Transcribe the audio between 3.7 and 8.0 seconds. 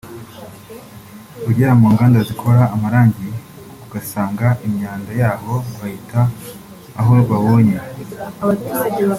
ugasanga imyanda yaho bayita aho babonye